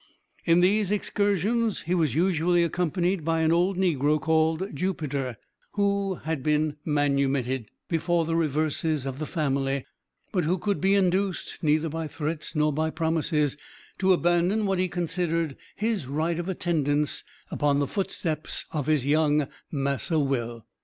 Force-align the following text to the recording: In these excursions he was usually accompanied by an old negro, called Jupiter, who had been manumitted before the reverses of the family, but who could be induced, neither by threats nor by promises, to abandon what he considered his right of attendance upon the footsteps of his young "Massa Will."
In 0.45 0.61
these 0.61 0.89
excursions 0.89 1.81
he 1.81 1.93
was 1.93 2.15
usually 2.15 2.63
accompanied 2.63 3.23
by 3.23 3.41
an 3.41 3.51
old 3.51 3.77
negro, 3.77 4.19
called 4.19 4.73
Jupiter, 4.75 5.37
who 5.73 6.15
had 6.23 6.41
been 6.41 6.75
manumitted 6.83 7.69
before 7.87 8.25
the 8.25 8.35
reverses 8.35 9.05
of 9.05 9.19
the 9.19 9.27
family, 9.27 9.85
but 10.31 10.43
who 10.43 10.57
could 10.57 10.81
be 10.81 10.95
induced, 10.95 11.59
neither 11.61 11.87
by 11.87 12.07
threats 12.07 12.55
nor 12.55 12.73
by 12.73 12.89
promises, 12.89 13.57
to 13.99 14.11
abandon 14.11 14.65
what 14.65 14.79
he 14.79 14.87
considered 14.87 15.55
his 15.75 16.07
right 16.07 16.39
of 16.39 16.49
attendance 16.49 17.23
upon 17.51 17.77
the 17.77 17.85
footsteps 17.85 18.65
of 18.71 18.87
his 18.87 19.05
young 19.05 19.47
"Massa 19.71 20.17
Will." 20.17 20.65